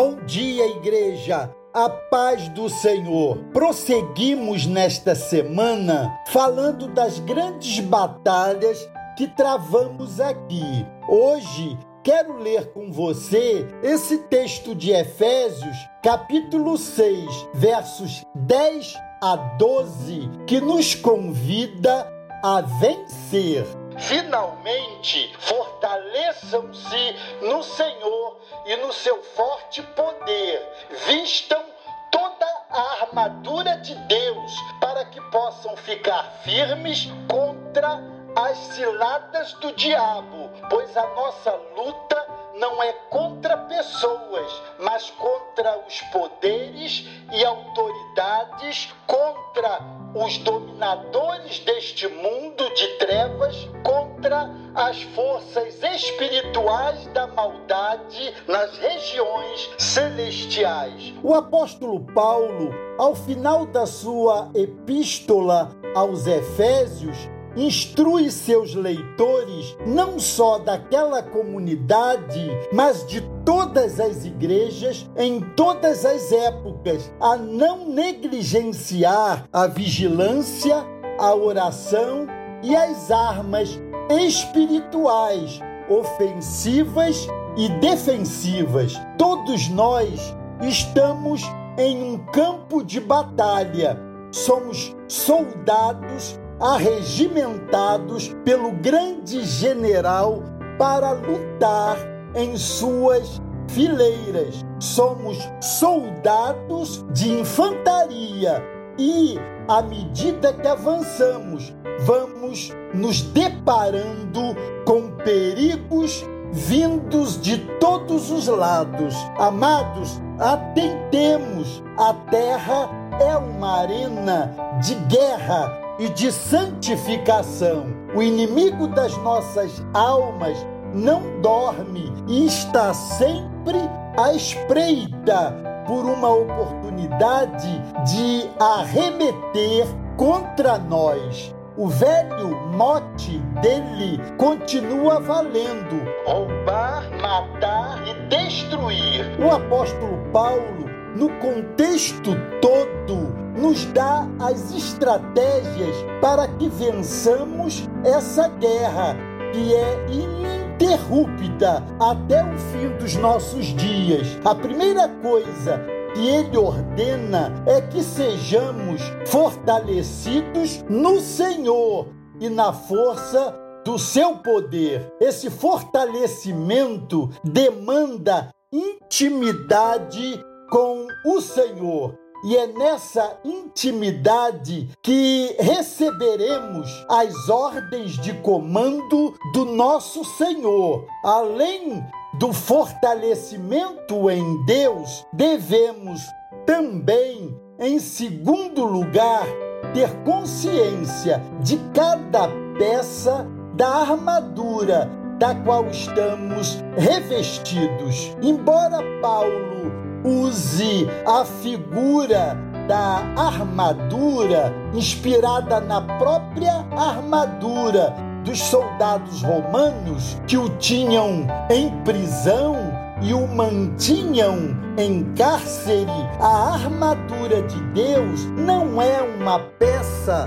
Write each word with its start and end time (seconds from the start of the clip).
Bom 0.00 0.14
dia, 0.26 0.64
igreja. 0.76 1.52
A 1.74 1.90
paz 1.90 2.48
do 2.50 2.68
Senhor. 2.68 3.36
Prosseguimos 3.52 4.64
nesta 4.64 5.16
semana 5.16 6.16
falando 6.28 6.86
das 6.86 7.18
grandes 7.18 7.80
batalhas 7.80 8.78
que 9.16 9.26
travamos 9.26 10.20
aqui. 10.20 10.86
Hoje 11.08 11.76
quero 12.04 12.38
ler 12.38 12.72
com 12.72 12.92
você 12.92 13.66
esse 13.82 14.18
texto 14.28 14.72
de 14.72 14.92
Efésios, 14.92 15.76
capítulo 16.00 16.78
6, 16.78 17.48
versos 17.54 18.24
10 18.36 18.94
a 19.20 19.34
12, 19.58 20.30
que 20.46 20.60
nos 20.60 20.94
convida 20.94 22.08
a 22.44 22.60
vencer. 22.60 23.66
Finalmente, 23.98 25.34
fortaleçam-se 25.38 27.16
no 27.42 27.62
Senhor 27.62 28.40
e 28.66 28.76
no 28.76 28.92
seu 28.92 29.22
forte 29.22 29.82
poder. 29.82 30.62
Vistam 31.06 31.64
toda 32.10 32.46
a 32.70 33.02
armadura 33.02 33.76
de 33.78 33.94
Deus 33.94 34.52
para 34.80 35.04
que 35.06 35.20
possam 35.30 35.76
ficar 35.76 36.24
firmes 36.44 37.08
contra 37.28 38.00
as 38.36 38.56
ciladas 38.58 39.52
do 39.54 39.72
diabo, 39.72 40.50
pois 40.70 40.96
a 40.96 41.06
nossa 41.14 41.52
luta 41.76 42.26
não 42.54 42.82
é 42.82 42.92
contra 43.10 43.56
pessoas, 43.56 44.62
mas 44.78 45.10
contra 45.10 45.47
os 45.86 46.00
poderes 46.12 47.06
e 47.32 47.44
autoridades, 47.44 48.92
contra 49.06 49.80
os 50.14 50.38
dominadores 50.38 51.58
deste 51.60 52.08
mundo 52.08 52.72
de 52.74 52.86
trevas, 52.98 53.68
contra 53.82 54.50
as 54.74 55.02
forças 55.02 55.82
espirituais 55.82 57.06
da 57.08 57.26
maldade 57.26 58.34
nas 58.46 58.78
regiões 58.78 59.70
celestiais. 59.78 61.14
O 61.22 61.34
apóstolo 61.34 62.00
Paulo, 62.14 62.72
ao 62.98 63.14
final 63.14 63.66
da 63.66 63.86
sua 63.86 64.50
epístola 64.54 65.70
aos 65.94 66.26
Efésios, 66.26 67.28
instrui 67.56 68.30
seus 68.30 68.74
leitores 68.74 69.76
não 69.86 70.18
só 70.18 70.58
daquela 70.58 71.22
comunidade, 71.22 72.50
mas 72.72 73.06
de 73.06 73.20
todas 73.44 73.98
as 73.98 74.24
igrejas 74.24 75.08
em 75.16 75.40
todas 75.56 76.04
as 76.04 76.30
épocas 76.32 77.10
a 77.20 77.36
não 77.36 77.88
negligenciar 77.88 79.48
a 79.52 79.66
vigilância, 79.66 80.84
a 81.18 81.34
oração 81.34 82.26
e 82.62 82.74
as 82.74 83.10
armas 83.10 83.80
espirituais, 84.10 85.60
ofensivas 85.88 87.26
e 87.56 87.68
defensivas. 87.80 88.94
Todos 89.16 89.68
nós 89.68 90.34
estamos 90.62 91.42
em 91.76 92.02
um 92.02 92.18
campo 92.26 92.82
de 92.82 93.00
batalha. 93.00 93.98
Somos 94.30 94.94
soldados 95.06 96.38
arregimentados 96.60 98.34
pelo 98.44 98.72
grande 98.72 99.44
general 99.44 100.42
para 100.78 101.12
lutar 101.12 101.96
em 102.34 102.56
suas 102.56 103.40
fileiras. 103.68 104.64
Somos 104.80 105.38
soldados 105.60 107.04
de 107.12 107.40
infantaria 107.40 108.62
e, 108.98 109.38
à 109.68 109.82
medida 109.82 110.52
que 110.52 110.66
avançamos, 110.66 111.74
vamos 112.00 112.72
nos 112.94 113.22
deparando 113.22 114.56
com 114.84 115.10
perigos 115.24 116.24
vindos 116.52 117.40
de 117.40 117.58
todos 117.78 118.30
os 118.30 118.46
lados. 118.46 119.14
Amados, 119.38 120.20
atentemos, 120.38 121.82
a 121.96 122.14
terra 122.30 122.90
é 123.20 123.36
uma 123.36 123.80
arena 123.80 124.52
de 124.80 124.94
guerra 124.94 125.87
e 125.98 126.08
de 126.08 126.30
santificação. 126.32 127.86
O 128.14 128.22
inimigo 128.22 128.86
das 128.88 129.16
nossas 129.18 129.82
almas 129.92 130.56
não 130.94 131.40
dorme 131.40 132.12
e 132.26 132.46
está 132.46 132.94
sempre 132.94 133.78
à 134.16 134.32
espreita 134.32 135.52
por 135.86 136.04
uma 136.04 136.30
oportunidade 136.30 137.82
de 138.04 138.48
arremeter 138.60 139.86
contra 140.16 140.78
nós. 140.78 141.54
O 141.76 141.86
velho 141.86 142.56
mote 142.72 143.38
dele 143.62 144.20
continua 144.36 145.20
valendo: 145.20 146.02
roubar, 146.26 147.04
matar 147.20 148.02
e 148.06 148.14
destruir. 148.28 149.24
O 149.40 149.50
apóstolo 149.50 150.18
Paulo, 150.32 150.90
no 151.14 151.28
contexto 151.38 152.32
todo, 152.60 153.47
nos 153.60 153.84
dá 153.86 154.28
as 154.38 154.74
estratégias 154.74 155.96
para 156.20 156.46
que 156.48 156.68
vençamos 156.68 157.88
essa 158.04 158.48
guerra 158.48 159.16
que 159.52 159.74
é 159.74 160.06
ininterrupta 160.08 161.84
até 162.00 162.44
o 162.44 162.58
fim 162.58 162.88
dos 162.98 163.16
nossos 163.16 163.66
dias. 163.66 164.38
A 164.44 164.54
primeira 164.54 165.08
coisa 165.08 165.80
que 166.14 166.26
ele 166.26 166.56
ordena 166.56 167.52
é 167.66 167.80
que 167.80 168.02
sejamos 168.02 169.02
fortalecidos 169.26 170.84
no 170.88 171.20
Senhor 171.20 172.08
e 172.40 172.48
na 172.48 172.72
força 172.72 173.54
do 173.84 173.98
seu 173.98 174.36
poder. 174.36 175.12
Esse 175.20 175.50
fortalecimento 175.50 177.28
demanda 177.42 178.50
intimidade 178.72 180.44
com 180.70 181.06
o 181.24 181.40
Senhor. 181.40 182.14
E 182.44 182.56
é 182.56 182.66
nessa 182.68 183.38
intimidade 183.44 184.88
que 185.02 185.56
receberemos 185.58 186.88
as 187.08 187.48
ordens 187.48 188.12
de 188.18 188.32
comando 188.34 189.34
do 189.52 189.64
nosso 189.64 190.24
Senhor. 190.24 191.04
Além 191.24 192.04
do 192.34 192.52
fortalecimento 192.52 194.30
em 194.30 194.64
Deus, 194.64 195.26
devemos 195.32 196.20
também, 196.64 197.58
em 197.78 197.98
segundo 197.98 198.84
lugar, 198.84 199.46
ter 199.92 200.10
consciência 200.24 201.42
de 201.60 201.78
cada 201.92 202.48
peça 202.78 203.46
da 203.74 203.88
armadura 203.88 205.10
da 205.38 205.54
qual 205.54 205.86
estamos 205.86 206.82
revestidos. 206.96 208.36
Embora 208.42 208.98
Paulo 209.20 210.07
use 210.24 211.08
a 211.26 211.44
figura 211.44 212.56
da 212.88 213.22
armadura 213.36 214.72
inspirada 214.94 215.80
na 215.80 216.00
própria 216.00 216.86
armadura 216.96 218.14
dos 218.44 218.58
soldados 218.60 219.42
romanos 219.42 220.40
que 220.46 220.56
o 220.56 220.68
tinham 220.78 221.46
em 221.70 221.90
prisão 222.02 222.76
e 223.20 223.34
o 223.34 223.46
mantinham 223.46 224.76
em 224.96 225.24
cárcere. 225.34 226.06
A 226.40 226.74
armadura 226.74 227.62
de 227.62 227.80
Deus 227.92 228.44
não 228.56 229.02
é 229.02 229.20
uma 229.20 229.58
peça 229.78 230.46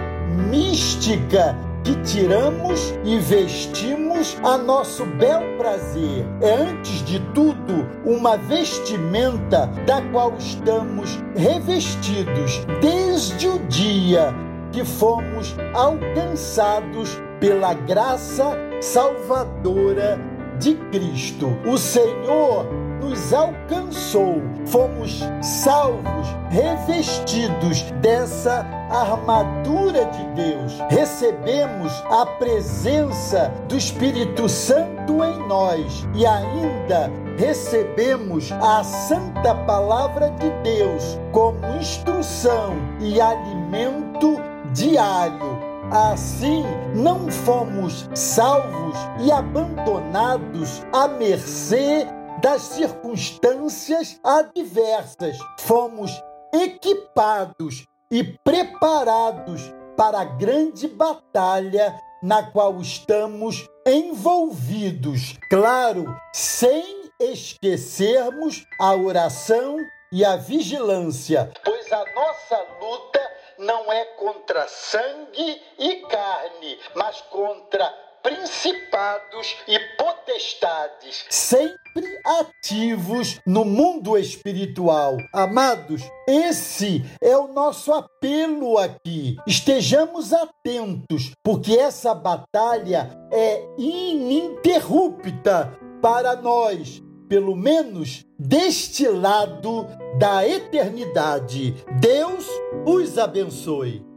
mística 0.50 1.56
que 1.84 1.96
tiramos 2.04 2.94
e 3.04 3.18
vestimos 3.18 4.38
a 4.44 4.58
nosso 4.58 5.06
bel 5.06 5.42
prazer. 5.58 6.26
É, 6.42 6.54
antes 6.54 7.04
de 7.04 7.20
tudo, 7.34 7.88
uma 8.06 8.38
vestimenta 8.38 9.68
da 9.86 10.02
qual 10.12 10.34
estamos 10.38 11.20
revestidos 11.36 12.66
desde 12.82 13.48
o 13.48 13.60
dia 13.68 14.34
que 14.72 14.86
fomos 14.86 15.56
alcançados 15.74 17.22
pela 17.40 17.74
graça 17.74 18.56
salvadora 18.80 20.20
de 20.60 20.76
Cristo. 20.92 21.48
O 21.66 21.78
Senhor 21.78 22.66
nos 23.02 23.34
alcançou, 23.34 24.42
fomos 24.68 25.20
salvos, 25.42 26.28
revestidos 26.50 27.82
dessa 28.00 28.64
armadura 28.92 30.06
de 30.06 30.24
Deus, 30.36 30.74
recebemos 30.90 31.92
a 32.10 32.26
presença 32.26 33.52
do 33.68 33.78
Espírito 33.78 34.50
Santo 34.50 35.24
em 35.24 35.48
nós 35.48 36.06
e 36.14 36.26
ainda 36.26 37.10
recebemos 37.38 38.52
a 38.52 38.84
santa 38.84 39.56
palavra 39.66 40.30
de 40.32 40.50
Deus 40.64 41.18
como 41.32 41.66
instrução 41.80 42.76
e 43.00 43.20
alimento 43.20 44.38
diário. 44.74 45.72
Assim, 45.92 46.64
não 46.96 47.30
fomos 47.30 48.10
salvos 48.14 48.96
e 49.20 49.32
abandonados 49.32 50.82
à 50.94 51.08
mercê 51.08 52.08
das 52.42 52.62
circunstâncias 52.62 54.20
adversas. 54.24 55.38
Fomos 55.60 56.24
equipados 56.54 57.86
e 58.12 58.24
preparados 58.44 59.62
para 59.96 60.20
a 60.20 60.26
grande 60.26 60.88
batalha 60.88 61.98
na 62.22 62.52
qual 62.52 62.80
estamos 62.82 63.66
envolvidos. 63.88 65.38
Claro, 65.50 66.06
sem 66.34 67.10
esquecermos 67.20 68.66
a 68.80 68.96
oração 68.96 69.78
e 70.12 70.26
a 70.26 70.36
vigilância, 70.36 71.52
pois 71.64 71.92
a 71.92 72.06
nossa 72.14 72.68
luta 72.82 73.32
não 73.58 73.92
é 73.92 74.06
contra 74.16 74.68
sangue 74.68 75.62
e 75.80 75.96
carne, 76.08 76.80
mas 76.96 77.22
contra 77.22 78.11
principados 78.24 79.56
e 79.68 79.78
potestades, 79.98 81.26
sempre 81.30 82.06
ativos 82.40 83.40
no 83.46 83.66
mundo 83.66 84.18
espiritual. 84.18 85.18
Amados, 85.34 86.02
esse 86.28 87.04
é 87.22 87.36
o 87.36 87.48
nosso 87.48 87.92
apelo 87.94 88.78
aqui. 88.78 89.38
Estejamos 89.48 90.34
atentos, 90.34 91.32
porque 91.44 91.74
essa 91.74 92.14
batalha 92.14 93.10
é 93.32 93.64
ininterrupta 93.78 95.78
para 96.02 96.36
nós, 96.36 97.02
pelo 97.28 97.56
menos 97.56 98.26
deste 98.38 99.08
lado 99.08 99.88
da 100.18 100.48
eternidade. 100.48 101.76
Deus 102.00 102.46
os 102.86 103.18
abençoe. 103.18 104.11